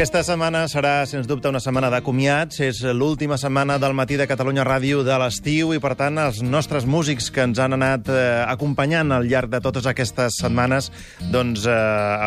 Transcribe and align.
Aquesta 0.00 0.22
setmana 0.24 0.62
serà, 0.64 1.02
sens 1.04 1.26
dubte, 1.28 1.50
una 1.52 1.60
setmana 1.60 1.90
de 1.92 1.98
comiats. 2.00 2.62
És 2.64 2.78
l'última 2.96 3.36
setmana 3.36 3.74
del 3.76 3.92
matí 3.92 4.16
de 4.16 4.24
Catalunya 4.24 4.64
Ràdio 4.64 5.02
de 5.04 5.18
l'estiu 5.20 5.74
i, 5.76 5.80
per 5.82 5.90
tant, 5.92 6.16
els 6.22 6.38
nostres 6.40 6.86
músics 6.88 7.26
que 7.28 7.44
ens 7.44 7.60
han 7.60 7.76
anat 7.76 8.08
eh, 8.08 8.22
acompanyant 8.48 9.12
al 9.12 9.28
llarg 9.28 9.52
de 9.52 9.60
totes 9.60 9.84
aquestes 9.84 10.38
setmanes, 10.40 10.88
doncs 11.34 11.66
eh, 11.68 11.74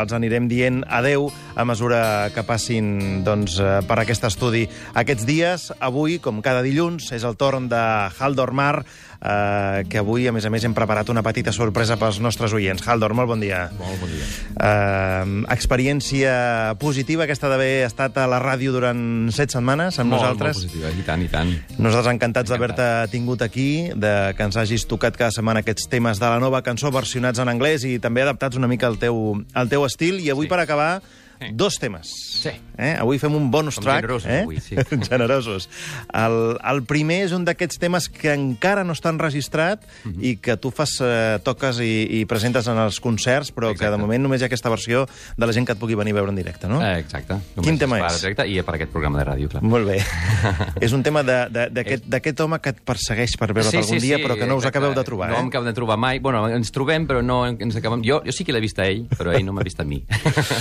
els 0.04 0.14
anirem 0.14 0.46
dient 0.52 0.84
adeu 0.86 1.32
a 1.58 1.66
mesura 1.66 2.04
que 2.36 2.46
passin 2.46 3.24
doncs, 3.26 3.58
eh, 3.58 3.80
per 3.90 3.98
aquest 4.04 4.30
estudi. 4.30 4.68
Aquests 4.94 5.26
dies, 5.26 5.72
avui, 5.82 6.20
com 6.22 6.46
cada 6.46 6.62
dilluns, 6.62 7.10
és 7.18 7.26
el 7.26 7.42
torn 7.42 7.72
de 7.74 7.82
Haldor 8.20 8.54
Mar, 8.54 8.84
eh, 9.24 9.84
que 9.90 10.02
avui, 10.02 10.28
a 10.28 10.34
més 10.36 10.46
a 10.46 10.52
més, 10.52 10.64
hem 10.68 10.74
preparat 10.76 11.10
una 11.10 11.24
petita 11.24 11.54
sorpresa 11.56 11.96
pels 11.98 12.20
nostres 12.20 12.54
oients. 12.54 12.84
Haldor, 12.88 13.16
molt 13.16 13.30
bon 13.32 13.40
dia. 13.40 13.70
Molt 13.80 14.02
bon 14.02 14.12
dia. 14.12 14.28
Eh, 14.60 15.44
experiència 15.56 16.76
positiva 16.80 17.24
aquesta 17.26 17.50
d'haver 17.52 17.86
estat 17.88 18.18
a 18.20 18.28
la 18.30 18.40
ràdio 18.44 18.74
durant 18.76 19.32
set 19.34 19.54
setmanes 19.56 20.00
amb 20.00 20.12
molt, 20.12 20.22
nosaltres. 20.22 20.60
Molt 20.60 20.68
positiva, 20.70 20.92
i 20.92 21.06
tant, 21.08 21.24
i 21.24 21.30
tant. 21.32 21.54
Nosaltres 21.80 22.14
encantats 22.14 22.52
d'haver-te 22.52 22.90
tingut 23.14 23.42
aquí, 23.46 23.90
de 23.96 24.34
que 24.38 24.44
ens 24.48 24.58
hagis 24.60 24.86
tocat 24.90 25.18
cada 25.18 25.32
setmana 25.32 25.64
aquests 25.64 25.88
temes 25.92 26.20
de 26.20 26.28
la 26.30 26.40
nova 26.44 26.62
cançó 26.66 26.92
versionats 26.92 27.40
en 27.40 27.52
anglès 27.52 27.88
i 27.88 27.98
també 28.04 28.24
adaptats 28.26 28.60
una 28.60 28.68
mica 28.68 28.88
al 28.88 29.00
teu, 29.00 29.44
al 29.54 29.70
teu 29.70 29.86
estil. 29.86 30.20
I 30.20 30.30
avui, 30.32 30.46
Sí. 30.48 30.50
per 30.50 30.60
acabar, 30.60 31.02
Sí. 31.40 31.50
dos 31.54 31.76
temes. 31.80 32.08
Sí. 32.44 32.52
Eh? 32.78 32.96
Avui 33.00 33.20
fem 33.20 33.34
un 33.36 33.50
bonus 33.52 33.76
Som 33.76 33.84
track. 33.84 34.02
generosos, 34.02 34.30
eh? 34.30 34.42
avui, 34.44 34.60
sí. 34.60 34.76
generosos. 35.10 35.70
El, 36.14 36.58
el 36.64 36.84
primer 36.90 37.24
és 37.26 37.32
un 37.36 37.44
d'aquests 37.46 37.78
temes 37.80 38.08
que 38.10 38.32
encara 38.34 38.84
no 38.84 38.94
està 38.94 39.10
enregistrat 39.12 39.84
Mhm. 40.04 40.24
i 40.24 40.36
que 40.38 40.56
tu 40.58 40.72
fas, 40.72 40.98
eh, 41.02 41.40
toques 41.44 41.80
i, 41.80 42.22
i 42.22 42.26
presentes 42.26 42.68
en 42.68 42.78
els 42.78 43.00
concerts, 43.00 43.52
però 43.54 43.72
que 43.74 43.80
de 43.84 43.86
Exacte. 43.86 44.02
moment 44.02 44.22
només 44.24 44.42
hi 44.42 44.46
ha 44.46 44.48
aquesta 44.48 44.70
versió 44.70 45.06
de 45.38 45.46
la 45.46 45.54
gent 45.54 45.66
que 45.68 45.74
et 45.74 45.80
pugui 45.80 45.96
venir 45.96 46.12
a 46.12 46.16
veure 46.22 46.30
en 46.32 46.36
directe, 46.36 46.68
no? 46.68 46.82
Eh, 46.84 47.00
exacte. 47.00 47.38
Quin 47.62 47.78
tema 47.78 48.00
és? 48.08 48.22
Directe, 48.22 48.48
I 48.48 48.62
per 48.64 48.76
aquest 48.76 48.92
programa 48.92 49.20
de 49.20 49.26
ràdio, 49.32 49.50
clar. 49.50 49.62
Molt 49.64 49.88
bé. 49.88 50.00
és 50.82 50.92
un 50.94 51.04
tema 51.04 51.24
d'aquest 51.24 52.40
home 52.42 52.60
que 52.64 52.70
et 52.74 52.82
persegueix 52.86 53.36
per 53.40 53.52
veure't 53.54 53.78
algun 53.82 54.00
dia, 54.00 54.18
però 54.24 54.36
que 54.38 54.46
no 54.48 54.56
us 54.58 54.64
exacte. 54.64 54.78
acabeu 54.78 54.94
de 54.96 55.04
trobar, 55.04 55.30
No 55.30 55.38
eh? 55.38 55.40
em 55.42 55.48
acabem 55.52 55.68
de 55.70 55.74
trobar 55.74 55.98
mai. 55.98 56.20
Bueno, 56.20 56.48
ens 56.50 56.72
trobem, 56.72 57.06
però 57.08 57.22
no 57.24 57.46
ens 57.48 57.76
acabem... 57.76 58.02
Jo, 58.04 58.22
jo 58.26 58.32
sí 58.32 58.44
que 58.46 58.54
l'he 58.54 58.62
vist 58.64 58.80
a 58.80 58.88
ell, 58.88 59.06
però 59.12 59.34
ell 59.36 59.46
no 59.46 59.54
m'ha 59.54 59.64
vist 59.64 59.80
a 59.80 59.84
mi. 59.88 60.04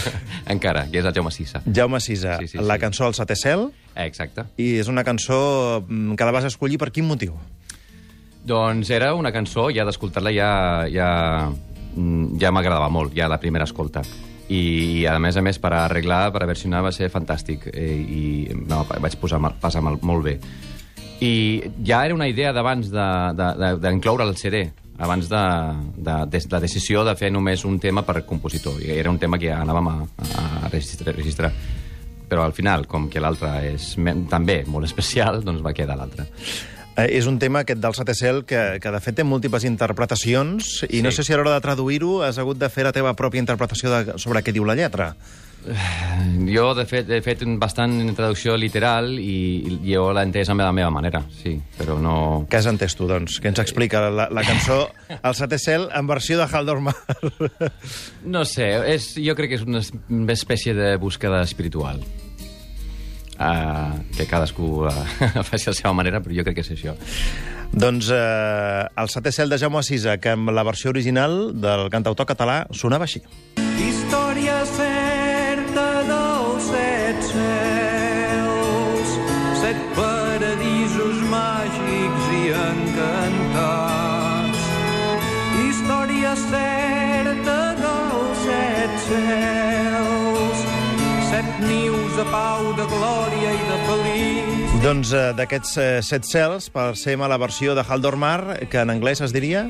Encara, 0.62 0.86
que 0.92 1.00
és 1.00 1.04
el 1.08 1.12
Jaume 1.16 1.30
Sissa. 1.34 1.60
Jaume 1.66 1.98
Sisa, 2.00 2.36
Sí, 2.38 2.46
sí, 2.46 2.58
la 2.62 2.74
sí. 2.76 2.80
cançó 2.80 3.08
El 3.08 3.14
Setè 3.18 3.34
Cel, 3.34 3.72
Eh, 3.96 4.06
exacte. 4.06 4.44
i 4.56 4.76
és 4.78 4.86
una 4.88 5.02
cançó 5.04 5.82
mm, 5.88 6.14
que 6.14 6.24
la 6.24 6.30
vas 6.30 6.44
escollir 6.46 6.78
per 6.78 6.92
quin 6.92 7.04
motiu? 7.04 7.34
Doncs 8.46 8.90
era 8.90 9.12
una 9.14 9.32
cançó, 9.32 9.68
ja 9.74 9.84
d'escoltar-la 9.84 10.30
ja, 10.34 10.50
ja, 10.90 11.08
mm, 11.96 12.38
ja 12.40 12.50
m'agradava 12.54 12.88
molt, 12.88 13.12
ja 13.14 13.26
la 13.28 13.40
primera 13.40 13.64
escolta. 13.66 14.02
I, 14.48 15.04
a 15.06 15.18
més 15.18 15.36
a 15.36 15.42
més, 15.42 15.58
per 15.58 15.72
arreglar, 15.72 16.30
per 16.32 16.46
versionar, 16.46 16.82
va 16.84 16.92
ser 16.92 17.10
fantàstic. 17.10 17.66
Eh, 17.72 17.96
I 17.98 18.54
no, 18.68 18.84
vaig 19.00 19.16
posar, 19.18 19.40
mal- 19.40 19.54
passar 19.60 19.82
mal, 19.82 19.98
molt 20.02 20.24
bé. 20.24 20.38
I 21.22 21.62
ja 21.86 22.04
era 22.06 22.14
una 22.14 22.28
idea 22.28 22.52
d'abans 22.52 22.90
d'incloure 22.90 24.24
de, 24.24 24.30
de, 24.30 24.30
el 24.30 24.36
CD, 24.36 24.72
abans 24.98 25.28
de, 25.28 25.44
de, 25.96 26.16
de, 26.26 26.38
de 26.38 26.52
la 26.52 26.60
decisió 26.60 27.04
de 27.04 27.14
fer 27.16 27.30
només 27.32 27.64
un 27.64 27.78
tema 27.80 28.04
per 28.06 28.24
compositor. 28.26 28.80
I 28.82 28.92
era 28.98 29.10
un 29.10 29.18
tema 29.18 29.38
que 29.38 29.50
ja 29.50 29.62
anàvem 29.62 29.88
a, 29.92 29.96
a 30.38 30.68
registrar, 30.72 31.16
registrar. 31.16 31.52
Però 32.28 32.44
al 32.46 32.54
final, 32.56 32.86
com 32.88 33.10
que 33.12 33.20
l'altre 33.20 33.50
és 33.72 33.92
també 34.30 34.62
molt 34.64 34.88
especial, 34.88 35.42
doncs 35.44 35.64
va 35.64 35.74
quedar 35.76 35.98
l'altre. 36.00 36.28
Eh, 36.96 37.06
és 37.18 37.24
un 37.26 37.38
tema, 37.40 37.62
aquest 37.64 37.80
del 37.80 37.94
Setè 37.96 38.14
Cel, 38.14 38.42
que, 38.44 38.60
que 38.82 38.90
de 38.92 39.00
fet 39.00 39.16
té 39.16 39.24
múltiples 39.24 39.64
interpretacions, 39.64 40.82
i 40.90 40.98
Sí. 40.98 41.02
no 41.02 41.10
sé 41.10 41.24
si 41.24 41.32
a 41.32 41.38
l'hora 41.40 41.54
de 41.54 41.62
traduir-ho 41.64 42.22
has 42.22 42.36
hagut 42.38 42.58
de 42.60 42.68
fer 42.68 42.84
la 42.84 42.92
teva 42.92 43.14
pròpia 43.16 43.40
interpretació 43.40 43.88
de, 43.90 44.18
sobre 44.20 44.42
què 44.44 44.52
diu 44.52 44.64
la 44.68 44.74
lletra. 44.76 45.14
Jo, 46.50 46.72
de 46.74 46.82
fet, 46.90 47.08
he 47.14 47.20
fet 47.22 47.44
bastant 47.56 47.94
traducció 48.18 48.56
literal 48.58 49.12
i, 49.22 49.62
i 49.70 49.92
jo 49.94 50.08
l'he 50.12 50.24
entès 50.26 50.50
amb 50.50 50.60
la 50.60 50.72
meva 50.74 50.90
manera, 50.90 51.20
sí, 51.38 51.54
però 51.78 51.94
no... 52.02 52.14
Què 52.50 52.58
has 52.58 52.66
entès 52.66 52.96
tu, 52.98 53.06
doncs? 53.06 53.38
Què 53.40 53.52
ens 53.52 53.62
explica 53.62 54.08
la, 54.10 54.26
la 54.34 54.42
cançó 54.42 54.88
El 55.22 55.36
Setè 55.38 55.60
Cel 55.62 55.86
en 55.94 56.10
versió 56.10 56.36
de 56.40 56.48
Haldor 56.50 56.82
Mar? 56.82 56.96
No 58.26 58.42
sé, 58.44 58.66
és, 58.90 59.12
jo 59.22 59.36
crec 59.38 59.54
que 59.54 59.60
és 59.60 59.64
una 59.64 60.34
espècie 60.34 60.74
de 60.74 60.96
búsqueda 60.98 61.44
espiritual. 61.46 62.02
Uh, 63.40 63.96
que 64.14 64.26
cadascú 64.28 64.84
uh, 64.84 64.90
faci 65.48 65.66
a 65.66 65.72
la 65.72 65.78
seva 65.78 65.92
manera, 65.96 66.20
però 66.20 66.34
jo 66.36 66.44
crec 66.44 66.60
que 66.60 66.64
és 66.66 66.72
això. 66.74 66.92
doncs 67.72 68.10
eh, 68.12 68.84
El 69.00 69.08
Setè 69.08 69.32
Cel 69.32 69.48
de 69.48 69.56
Jaume 69.58 69.80
Sisa, 69.82 70.18
que 70.20 70.34
amb 70.36 70.50
la 70.52 70.62
versió 70.68 70.90
original 70.92 71.54
del 71.56 71.88
cantautor 71.90 72.26
català 72.28 72.66
sonava 72.76 73.04
així. 73.08 73.22
Història 73.80 74.58
certa 74.76 75.86
dels 76.10 76.68
set 76.68 77.24
cels, 77.30 79.16
set 79.62 79.80
paradisos 79.96 81.24
màgics 81.32 82.28
i 82.36 82.44
encantats. 82.60 84.60
Història 85.64 86.36
certa 86.44 87.58
dels 87.80 88.44
set 88.44 88.92
cels, 89.08 90.58
set 91.32 91.48
nius 91.64 92.01
de 92.22 92.30
pau, 92.30 92.68
de 92.78 92.84
glòria 92.86 93.50
i 93.50 93.62
de 93.66 93.78
feliç. 93.88 94.74
Doncs 94.84 95.10
eh, 95.16 95.22
d'aquests 95.38 95.72
eh, 95.80 95.86
set 96.06 96.26
cels, 96.28 96.68
passem 96.70 97.22
a 97.22 97.30
la 97.30 97.38
versió 97.40 97.74
de 97.74 97.82
Haldor 97.82 98.16
Mar, 98.20 98.60
que 98.70 98.84
en 98.84 98.92
anglès 98.94 99.22
es 99.24 99.34
diria 99.34 99.64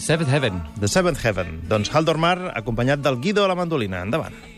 Seventh 0.00 0.32
Heaven. 0.32 0.62
The 0.80 0.88
Seventh 0.88 1.20
Heaven. 1.20 1.60
Doncs 1.68 1.92
Haldor 1.92 2.20
Mar, 2.22 2.38
acompanyat 2.56 3.04
del 3.04 3.20
Guido 3.20 3.44
a 3.44 3.52
la 3.52 3.58
mandolina. 3.58 4.00
Endavant. 4.06 4.51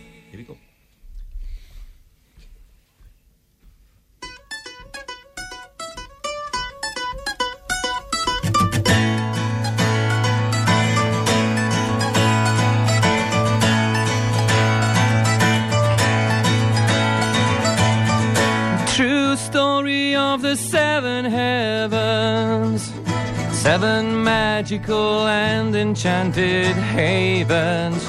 Seven 23.75 24.23
magical 24.23 25.27
and 25.27 25.75
enchanted 25.75 26.77
havens. 26.77 28.05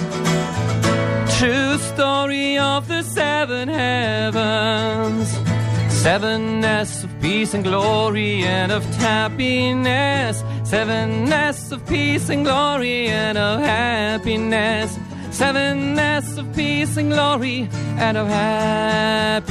True 1.39 1.79
story 1.79 2.59
of 2.59 2.87
the 2.87 3.01
seven 3.01 3.67
heavens, 3.67 5.27
seven 5.89 6.59
nests 6.61 7.03
of 7.03 7.09
peace 7.19 7.55
and 7.55 7.63
glory 7.63 8.43
and 8.43 8.71
of 8.71 8.85
happiness, 8.97 10.43
seven 10.63 11.25
nests 11.25 11.71
of 11.71 11.83
peace 11.87 12.29
and 12.29 12.45
glory 12.45 13.07
and 13.07 13.35
of 13.35 13.59
happiness. 13.59 14.99
Seven 15.31 15.95
nests 15.95 16.37
of 16.37 16.45
peace 16.55 16.95
and 16.95 17.09
glory 17.11 17.67
and 17.97 18.15
of 18.17 18.27
happiness. 18.27 19.45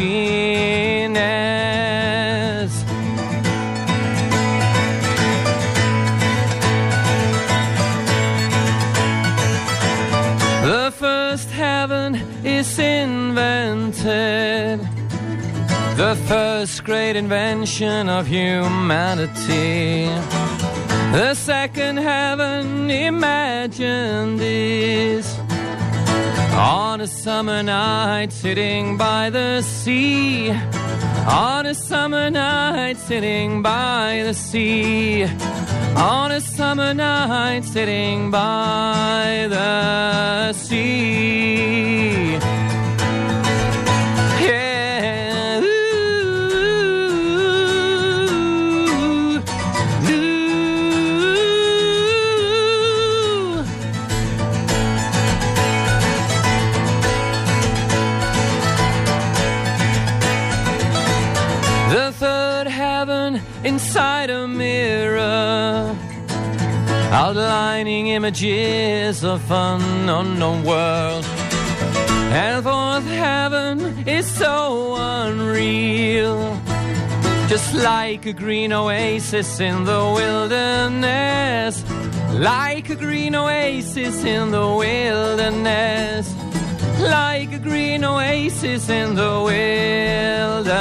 Invented. 14.04 14.80
The 15.96 16.16
first 16.26 16.84
great 16.84 17.16
invention 17.16 18.08
of 18.08 18.26
humanity. 18.26 20.06
The 21.12 21.34
second 21.34 21.98
heaven 21.98 22.90
imagined 22.90 24.40
is 24.42 25.38
on 26.56 27.00
a 27.00 27.06
summer 27.06 27.62
night 27.62 28.32
sitting 28.32 28.96
by 28.96 29.30
the 29.30 29.62
sea. 29.62 30.50
On 31.26 31.64
a 31.66 31.74
summer 31.74 32.30
night 32.30 32.96
sitting 32.98 33.62
by 33.62 34.22
the 34.24 34.34
sea. 34.34 35.24
On 35.96 36.32
a 36.32 36.40
summer 36.40 36.92
night 36.92 37.64
sitting 37.64 38.30
by 38.30 39.46
the 39.48 40.52
sea. 40.52 42.23
Outlining 67.14 68.08
images 68.08 69.22
of 69.22 69.40
an 69.52 70.08
unknown 70.08 70.64
world. 70.64 71.24
And 72.34 72.64
fourth 72.64 73.06
heaven 73.06 74.08
is 74.08 74.26
so 74.26 74.96
unreal. 74.98 76.60
Just 77.46 77.72
like 77.72 78.26
a 78.26 78.32
green 78.32 78.72
oasis 78.72 79.60
in 79.60 79.84
the 79.84 80.12
wilderness. 80.18 81.84
Like 82.32 82.90
a 82.90 82.96
green 82.96 83.36
oasis 83.36 84.24
in 84.24 84.50
the 84.50 84.74
wilderness. 84.84 86.34
Like 86.98 87.52
a 87.52 87.60
green 87.60 88.02
oasis 88.04 88.88
in 88.88 89.14
the 89.14 89.40
wilderness. 89.44 90.74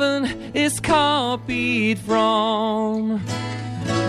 Heaven 0.00 0.54
is 0.54 0.80
copied 0.80 1.98
from 1.98 3.22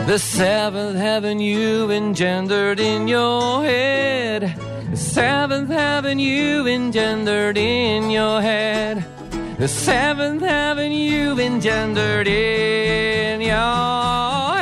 the 0.07 0.17
seventh 0.17 0.97
heaven 0.97 1.41
you 1.41 1.91
engendered 1.91 2.79
in 2.79 3.09
your 3.09 3.61
head. 3.61 4.55
The 4.89 4.95
seventh 4.95 5.69
heaven 5.69 6.17
you 6.17 6.65
engendered 6.65 7.57
in 7.57 8.09
your 8.09 8.41
head. 8.41 9.05
The 9.57 9.67
seventh 9.67 10.41
heaven 10.41 10.93
you 10.93 11.37
engendered 11.37 12.27
in 12.27 13.41
your 13.41 13.51
head. 13.51 14.60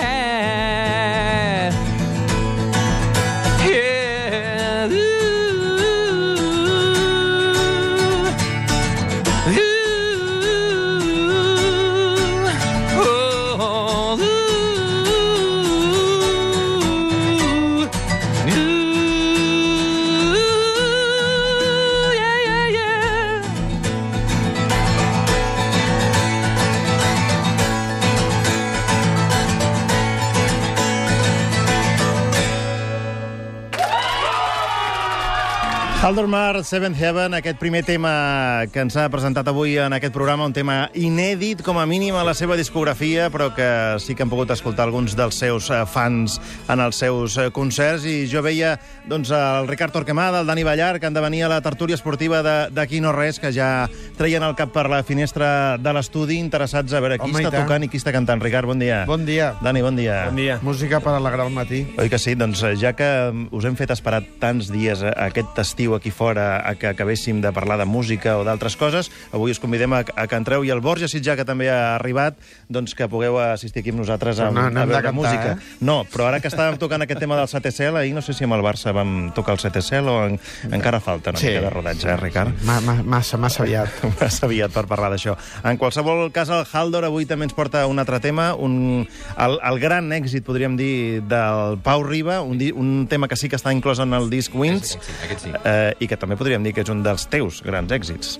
Haldormar, 36.09 36.63
Seventh 36.65 36.97
Heaven, 36.97 37.35
aquest 37.37 37.59
primer 37.61 37.83
tema 37.85 38.65
que 38.73 38.81
ens 38.81 38.95
ha 38.97 39.03
presentat 39.13 39.45
avui 39.51 39.75
en 39.77 39.93
aquest 39.93 40.09
programa, 40.15 40.47
un 40.49 40.55
tema 40.57 40.87
inèdit, 40.97 41.61
com 41.61 41.77
a 41.77 41.83
mínim, 41.85 42.15
a 42.17 42.23
la 42.25 42.33
seva 42.33 42.55
discografia, 42.57 43.27
però 43.29 43.51
que 43.53 43.67
sí 44.01 44.15
que 44.17 44.25
han 44.25 44.31
pogut 44.31 44.49
escoltar 44.49 44.87
alguns 44.87 45.13
dels 45.13 45.37
seus 45.37 45.67
eh, 45.69 45.83
fans 45.85 46.39
en 46.65 46.81
els 46.81 46.97
seus 46.97 47.37
eh, 47.37 47.51
concerts, 47.53 48.07
i 48.09 48.23
jo 48.25 48.41
veia 48.41 48.71
doncs, 49.05 49.29
el 49.29 49.69
Ricard 49.69 49.93
Torquemada, 49.93 50.41
el 50.41 50.49
Dani 50.49 50.65
Ballar, 50.65 50.95
que 50.97 51.05
han 51.05 51.13
de 51.13 51.21
venir 51.21 51.43
a 51.45 51.51
la 51.53 51.61
tertúlia 51.61 51.99
esportiva 51.99 52.41
d'aquí 52.73 53.03
no 53.05 53.13
res, 53.13 53.37
que 53.37 53.53
ja 53.53 53.85
treien 54.19 54.43
el 54.43 54.51
cap 54.59 54.73
per 54.75 54.83
la 54.91 54.99
finestra 55.07 55.77
de 55.79 55.93
l'estudi, 55.95 56.35
interessats 56.43 56.91
a 56.93 56.99
veure 56.99 57.15
qui 57.21 57.29
Home, 57.29 57.39
i 57.39 57.45
està 57.45 57.53
tant. 57.53 57.63
tocant 57.63 57.85
i 57.85 57.87
qui 57.87 57.99
està 58.01 58.11
cantant. 58.11 58.41
Ricard, 58.43 58.67
bon 58.67 58.79
dia. 58.81 59.05
Bon 59.07 59.23
dia. 59.25 59.53
Dani, 59.63 59.81
bon 59.85 59.95
dia. 59.95 60.25
Bon 60.27 60.35
dia. 60.35 60.57
Música 60.61 60.99
per 60.99 61.13
alegrar 61.15 61.45
el 61.47 61.53
matí. 61.55 61.85
Oi 61.97 62.09
que 62.11 62.19
sí? 62.19 62.35
Doncs 62.35 62.61
eh, 62.67 62.73
ja 62.79 62.91
que 62.99 63.07
mm, 63.31 63.47
us 63.55 63.63
hem 63.69 63.77
fet 63.79 63.93
esperar 63.95 64.19
tants 64.41 64.67
dies 64.73 65.01
eh, 65.07 65.13
aquest 65.29 65.57
estiu 65.63 65.95
aquí 65.95 66.11
fora 66.11 66.59
a 66.67 66.75
que 66.75 66.89
acabéssim 66.91 67.39
de 67.41 67.51
parlar 67.55 67.77
de 67.79 67.85
música 67.87 68.35
o 68.37 68.43
d'altres 68.43 68.75
coses, 68.75 69.07
avui 69.31 69.51
us 69.55 69.59
convidem 69.63 69.93
a, 69.95 70.03
a 70.03 70.27
que 70.27 70.35
entreu 70.35 70.65
i 70.67 70.73
el 70.75 70.81
Borja 70.83 71.07
Sitjà, 71.07 71.37
que 71.39 71.45
també 71.47 71.69
ha 71.71 71.95
arribat, 71.95 72.35
doncs 72.67 72.93
que 72.99 73.07
pugueu 73.07 73.39
assistir 73.39 73.81
aquí 73.85 73.93
amb 73.95 74.03
nosaltres 74.03 74.39
a, 74.43 74.49
Però 74.49 74.53
no- 74.53 74.67
no 74.69 74.81
a 74.81 74.83
hem 74.83 74.89
de 74.89 74.95
veure 74.97 75.07
cantar, 75.07 75.15
música. 75.15 75.51
eh? 75.55 75.77
No, 75.79 76.01
però 76.11 76.27
ara 76.27 76.41
que 76.43 76.51
estàvem 76.51 76.75
tocant 76.77 77.01
aquest 77.07 77.19
tema 77.23 77.37
del 77.39 77.47
Setesel, 77.47 77.95
ahir 77.95 78.13
no 78.13 78.21
sé 78.21 78.33
si 78.35 78.43
amb 78.43 78.57
el 78.59 78.65
Barça 78.67 78.91
vam 78.91 79.31
tocar 79.33 79.55
el 79.55 79.63
Setesel 79.63 80.07
o 80.11 80.19
en, 80.27 80.39
encara 80.71 80.99
falta 80.99 81.31
una 81.31 81.39
Sí. 81.39 81.47
mica 81.47 81.61
de 81.61 81.69
rodatge, 81.69 82.09
eh, 82.11 82.17
Ricard? 82.17 82.61
Ma, 82.67 82.81
ma, 82.81 82.99
massa, 83.03 83.37
massa 83.37 83.63
aviat. 83.63 84.08
Massa 84.19 84.45
aviat 84.49 84.73
per 84.73 84.85
parlar 84.89 85.09
d'això. 85.13 85.35
En 85.67 85.77
qualsevol 85.81 86.31
cas, 86.35 86.49
el 86.53 86.65
Haldor 86.71 87.05
avui 87.07 87.27
també 87.29 87.47
ens 87.47 87.55
porta 87.57 87.85
un 87.89 87.99
altre 88.01 88.19
tema, 88.23 88.51
un, 88.55 89.05
el, 89.37 89.57
el 89.71 89.79
gran 89.81 90.11
èxit, 90.15 90.43
podríem 90.47 90.77
dir, 90.79 91.21
del 91.29 91.77
Pau 91.85 92.03
Riba, 92.05 92.39
un, 92.41 92.57
di, 92.61 92.71
un 92.71 93.07
tema 93.11 93.27
que 93.27 93.37
sí 93.39 93.49
que 93.49 93.59
està 93.59 93.73
inclòs 93.75 94.01
en 94.03 94.13
el 94.17 94.29
disc 94.31 94.55
Wins, 94.55 94.95
Sí, 94.95 94.99
sí, 95.05 95.13
aquest 95.27 95.45
sí. 95.47 95.53
eh, 95.63 95.93
i 95.99 96.07
que 96.09 96.17
també 96.19 96.37
podríem 96.39 96.63
dir 96.65 96.73
que 96.73 96.81
és 96.85 96.89
un 96.93 97.03
dels 97.05 97.27
teus 97.29 97.61
grans 97.65 97.91
èxits. 97.91 98.37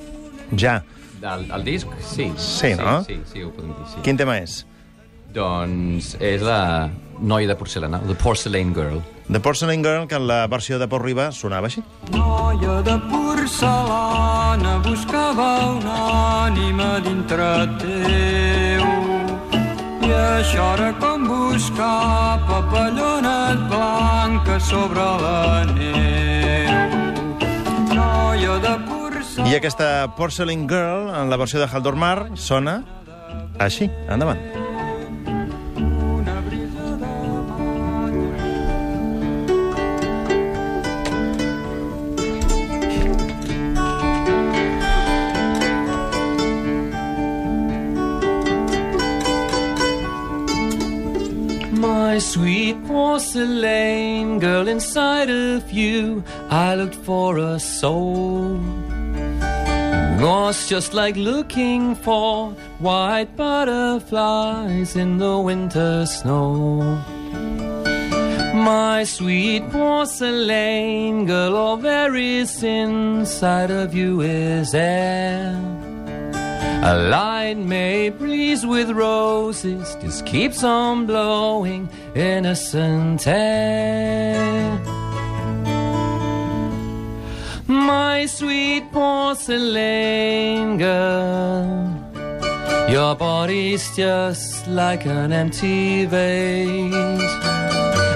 Ja. 0.58 0.80
El, 1.20 1.46
el 1.52 1.64
disc, 1.68 1.88
sí. 2.00 2.30
Sí, 2.40 2.74
no? 2.80 3.02
Sí, 3.04 3.20
sí, 3.28 3.44
ho 3.44 3.50
podem 3.52 3.74
dir, 3.76 3.88
sí. 3.92 4.04
Quin 4.06 4.18
tema 4.18 4.38
és? 4.40 4.62
Doncs 5.34 6.16
és 6.20 6.42
la 6.42 6.90
noia 7.22 7.48
de 7.48 7.56
porcelana, 7.56 8.00
The 8.08 8.16
Porcelain 8.18 8.74
Girl. 8.74 9.02
The 9.30 9.40
Porcelain 9.40 9.84
Girl, 9.84 10.08
que 10.08 10.16
en 10.16 10.26
la 10.26 10.48
versió 10.48 10.80
de 10.80 10.88
Pau 10.90 10.98
Riba 11.00 11.30
sonava 11.32 11.70
així. 11.70 11.84
Noia 12.16 12.80
de 12.82 12.96
porcelana 13.12 14.80
buscava 14.86 15.50
una 15.76 15.98
ànima 16.48 16.88
dintre 17.06 17.50
teu. 17.78 18.88
I 20.02 20.14
això 20.18 20.72
era 20.80 20.90
com 20.98 21.28
buscar 21.30 22.42
papallones 22.50 23.62
blanques 23.70 24.64
sobre 24.72 25.06
la 25.22 25.66
neu. 25.76 26.96
Noia 27.94 28.58
de 28.66 28.74
porcelana... 28.88 29.52
I 29.52 29.60
aquesta 29.60 29.92
Porcelain 30.18 30.66
Girl, 30.66 31.14
en 31.14 31.30
la 31.30 31.38
versió 31.38 31.62
de 31.62 31.70
Haldor 31.70 32.00
Mar, 32.02 32.32
sona 32.34 32.80
així. 33.60 33.92
Endavant. 34.10 34.42
Una 34.42 34.59
sweet 52.40 52.78
porcelain 52.88 54.40
girl, 54.40 54.70
inside 54.70 55.30
of 55.30 55.70
you, 55.74 56.24
I 56.50 56.76
looked 56.76 56.96
for 56.96 57.38
a 57.38 57.60
soul. 57.60 58.58
Was 60.22 60.70
just 60.70 60.94
like 60.94 61.18
looking 61.18 61.96
for 61.96 62.52
white 62.80 63.36
butterflies 63.36 64.96
in 64.96 65.18
the 65.18 65.38
winter 65.38 66.06
snow. 66.06 67.04
My 68.54 69.04
sweet 69.04 69.70
porcelain 69.70 71.26
girl, 71.26 71.58
all 71.58 71.78
there 71.78 72.16
is 72.16 72.64
inside 72.64 73.70
of 73.70 73.94
you 73.94 74.22
is 74.22 74.74
air. 74.74 75.79
A 76.82 76.96
light 76.98 77.58
May 77.58 78.08
breeze 78.10 78.66
with 78.66 78.90
roses 78.92 79.98
just 80.02 80.26
keeps 80.26 80.64
on 80.64 81.06
blowing 81.06 81.90
innocent 82.16 83.28
air. 83.28 84.80
My 87.68 88.26
sweet 88.28 88.90
porcelain 88.94 90.78
girl, 90.78 91.94
your 92.90 93.14
body's 93.14 93.94
just 93.94 94.66
like 94.68 95.06
an 95.06 95.34
empty 95.34 96.06
vase, 96.06 96.94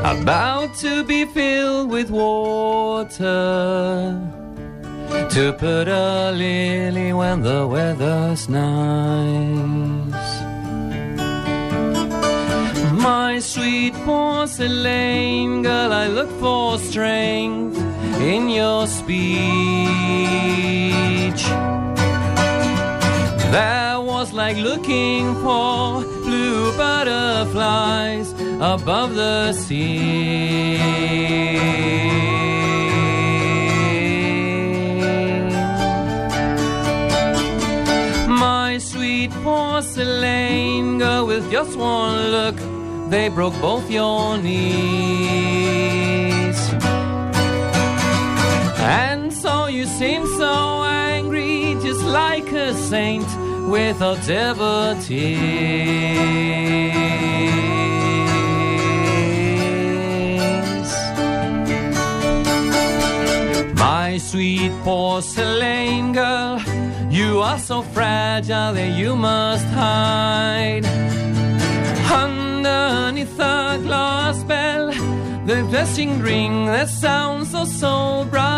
about 0.05 0.73
to 0.75 1.03
be 1.03 1.25
filled 1.25 1.89
with 1.89 2.09
water 2.09 3.13
to 5.29 5.53
put 5.53 5.87
a 5.87 6.31
lily 6.31 7.11
when 7.13 7.41
the 7.41 7.67
weather's 7.67 8.47
nice. 8.49 10.13
My 13.01 13.39
sweet 13.39 13.93
porcelain 14.05 15.63
girl, 15.63 15.91
I 15.91 16.07
look 16.07 16.29
for 16.39 16.77
strength 16.77 17.77
in 18.21 18.49
your 18.49 18.87
speech. 18.87 19.13
That 23.51 24.03
was 24.03 24.33
like 24.33 24.57
looking 24.57 25.33
for 25.43 26.01
blue 26.25 26.75
butterflies 26.77 28.31
above 28.59 29.15
the 29.15 29.53
sea. 29.53 31.13
With 41.25 41.51
just 41.51 41.75
one 41.77 42.31
look, 42.31 42.55
they 43.09 43.27
broke 43.29 43.59
both 43.61 43.89
your 43.89 44.37
knees. 44.37 44.73
And 48.79 49.31
so 49.33 49.67
you 49.67 49.85
seem 49.85 50.25
so 50.27 50.83
angry, 50.83 51.75
just 51.81 52.03
like 52.03 52.51
a 52.51 52.73
saint 52.73 53.27
without 53.69 54.29
ever 54.29 54.95
tears. 55.01 55.23
My 63.75 64.17
sweet 64.17 64.71
porcelain 64.83 66.13
girl, 66.13 66.59
you 67.13 67.41
are 67.41 67.59
so 67.59 67.83
fragile 67.83 68.73
that 68.73 68.97
you 68.97 69.15
must 69.15 69.65
hide. 69.67 70.83
Underneath 72.11 73.37
the 73.37 73.79
glass 73.83 74.43
bell, 74.43 74.87
the 75.45 75.63
blessing 75.69 76.19
ring 76.19 76.65
that 76.65 76.89
sounds 76.89 77.51
so, 77.51 77.65
so 77.65 78.25
bright. 78.31 78.53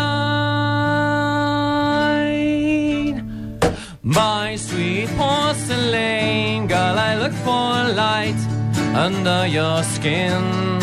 My 4.02 4.56
sweet 4.56 5.08
porcelain 5.18 6.66
girl, 6.66 6.98
I 6.98 7.16
look 7.16 7.34
for 7.46 7.94
light 7.94 8.40
under 8.94 9.46
your 9.46 9.82
skin. 9.82 10.78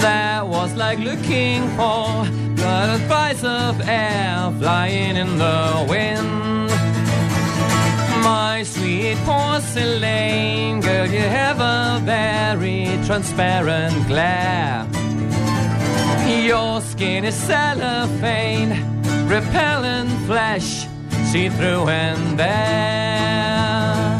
That 0.00 0.46
was 0.46 0.74
like 0.74 0.98
looking 1.00 1.68
for 1.76 2.24
butterflies 2.74 3.44
of 3.44 3.72
air 3.88 4.52
flying 4.58 5.16
in 5.16 5.30
the 5.38 5.86
wind. 5.88 6.70
My 8.30 8.64
sweet 8.64 9.16
porcelain 9.28 10.80
girl, 10.80 11.06
you 11.06 11.26
have 11.40 11.58
a 11.60 12.00
very 12.04 12.80
transparent 13.06 13.96
glare. 14.08 14.86
Your 16.50 16.80
skin 16.80 17.24
is 17.24 17.36
cellophane, 17.48 18.72
repellent 19.34 20.10
flesh, 20.28 20.68
see 21.30 21.48
through 21.56 21.86
and 21.88 22.22
there. 22.36 24.18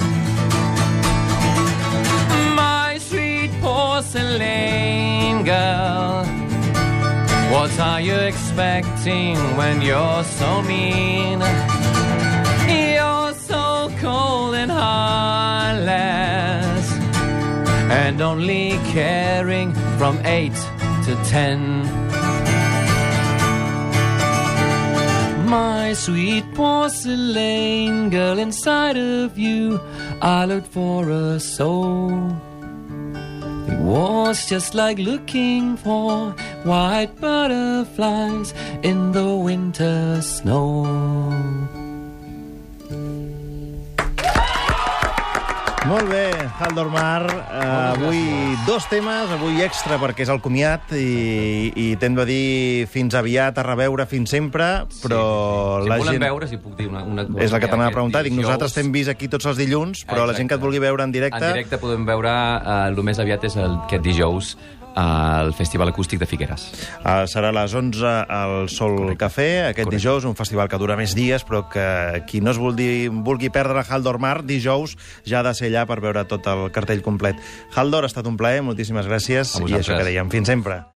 My 2.63 2.99
sweet 3.09 3.51
porcelain 3.61 5.45
girl, 5.45 6.34
what 7.65 7.81
are 7.81 8.01
you 8.09 8.15
expecting 8.15 9.37
when 9.57 9.81
you're 9.81 10.23
so 10.25 10.61
mean? 10.61 11.41
You're 12.69 13.33
so 13.51 13.91
cold 14.03 14.55
and 14.55 14.71
heartless, 14.71 15.87
and 18.03 18.21
only 18.21 18.79
caring 18.93 19.73
from 19.97 20.21
eight 20.27 20.59
to 21.05 21.13
ten. 21.25 21.59
My 25.49 25.95
sweet 25.95 26.45
porcelain 26.53 28.11
girl, 28.11 28.39
inside 28.39 28.99
of 28.99 29.39
you, 29.39 29.81
I 30.21 30.45
looked 30.45 30.67
for 30.67 31.09
a 31.09 31.41
soul. 31.41 32.37
Was 34.35 34.47
just 34.47 34.75
like 34.75 34.99
looking 34.99 35.77
for 35.77 36.33
white 36.65 37.21
butterflies 37.21 38.53
in 38.83 39.13
the 39.13 39.37
winter 39.37 40.21
snow. 40.23 41.84
Molt 45.95 46.09
bé, 46.11 46.27
Haldor 46.59 46.89
Mar. 46.91 47.23
Uh, 47.23 47.93
avui 47.95 48.23
dos 48.67 48.83
temes, 48.91 49.31
avui 49.31 49.61
extra 49.63 49.95
perquè 50.03 50.25
és 50.25 50.31
el 50.33 50.41
comiat 50.43 50.91
i, 50.99 51.71
i 51.71 51.85
tendo 52.03 52.25
a 52.25 52.27
dir 52.27 52.89
fins 52.91 53.15
aviat, 53.15 53.61
a 53.63 53.63
reveure, 53.63 54.03
fins 54.11 54.33
sempre, 54.35 54.89
però 55.05 55.21
si 55.85 55.93
la 55.93 56.01
volen 56.01 56.17
gent... 56.17 56.25
veure, 56.27 56.49
si 56.51 56.59
puc 56.59 56.75
dir 56.81 56.89
una, 56.91 57.05
una 57.07 57.23
cosa. 57.29 57.45
És 57.47 57.55
la 57.55 57.61
que 57.63 57.71
t'anava 57.71 57.93
a 57.93 57.95
preguntar. 57.95 58.25
Dic, 58.27 58.35
dijous- 58.35 58.49
nosaltres 58.49 58.75
t'hem 58.75 58.91
vist 58.97 59.13
aquí 59.13 59.31
tots 59.31 59.47
els 59.53 59.61
dilluns, 59.63 60.03
però 60.11 60.27
la 60.27 60.35
gent 60.35 60.51
que 60.51 60.59
et 60.59 60.65
vulgui 60.67 60.83
veure 60.83 61.07
en 61.07 61.15
directe... 61.15 61.39
En 61.39 61.61
directe 61.61 61.79
podem 61.79 62.03
veure, 62.11 62.33
eh, 62.59 62.81
el 62.91 62.99
més 63.07 63.23
aviat 63.23 63.47
és 63.47 63.55
el, 63.63 63.79
aquest 63.87 64.03
dijous, 64.03 64.57
al 64.95 65.53
Festival 65.55 65.91
Acústic 65.91 66.21
de 66.23 66.29
Figueres. 66.31 66.69
Uh, 67.03 67.25
serà 67.31 67.51
a 67.51 67.57
les 67.57 67.75
11 67.75 68.07
al 68.07 68.69
Sol 68.73 68.97
Correcte. 68.97 69.19
Cafè, 69.25 69.51
aquest 69.71 69.89
Correcte. 69.89 69.97
dijous, 69.97 70.29
un 70.29 70.39
festival 70.39 70.71
que 70.71 70.81
dura 70.81 70.97
més 70.97 71.17
dies, 71.19 71.45
però 71.45 71.65
que 71.69 72.25
qui 72.31 72.41
no 72.41 72.55
es 72.55 72.61
vulgui, 72.61 73.09
vulgui 73.09 73.51
perdre 73.51 73.85
Haldor 73.89 74.21
Mar, 74.23 74.43
dijous 74.47 74.97
ja 75.27 75.41
ha 75.41 75.47
de 75.47 75.55
ser 75.55 75.73
allà 75.73 75.87
per 75.91 76.01
veure 76.05 76.25
tot 76.31 76.47
el 76.47 76.69
cartell 76.73 77.03
complet. 77.03 77.41
Haldor, 77.75 78.07
ha 78.07 78.13
estat 78.13 78.27
un 78.31 78.39
plaer, 78.41 78.63
moltíssimes 78.63 79.11
gràcies, 79.11 79.59
i 79.67 79.75
això 79.75 79.99
que 79.99 80.11
dèiem, 80.13 80.31
fins 80.33 80.53
sempre. 80.55 80.85